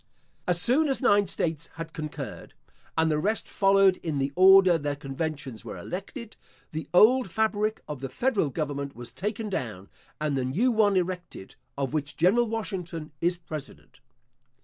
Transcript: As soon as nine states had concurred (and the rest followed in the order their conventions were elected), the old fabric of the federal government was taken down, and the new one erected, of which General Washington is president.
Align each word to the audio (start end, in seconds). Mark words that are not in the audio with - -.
As 0.47 0.59
soon 0.59 0.87
as 0.89 1.03
nine 1.03 1.27
states 1.27 1.69
had 1.75 1.93
concurred 1.93 2.55
(and 2.97 3.11
the 3.11 3.19
rest 3.19 3.47
followed 3.47 3.97
in 3.97 4.17
the 4.17 4.31
order 4.35 4.79
their 4.79 4.95
conventions 4.95 5.63
were 5.63 5.77
elected), 5.77 6.37
the 6.71 6.89
old 6.91 7.29
fabric 7.29 7.83
of 7.87 7.99
the 8.01 8.09
federal 8.09 8.49
government 8.49 8.95
was 8.95 9.11
taken 9.11 9.47
down, 9.47 9.89
and 10.19 10.35
the 10.35 10.43
new 10.43 10.71
one 10.71 10.97
erected, 10.97 11.53
of 11.77 11.93
which 11.93 12.17
General 12.17 12.47
Washington 12.47 13.11
is 13.21 13.37
president. 13.37 13.99